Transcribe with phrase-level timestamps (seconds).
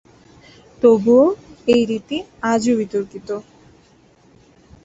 [0.81, 1.25] তবুও,
[1.67, 2.17] এই রীতিটি
[2.51, 3.29] আজও বিতর্কিত।